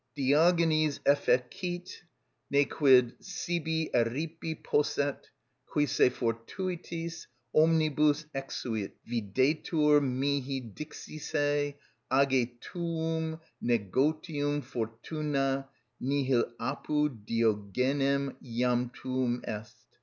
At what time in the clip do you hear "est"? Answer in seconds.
19.47-19.77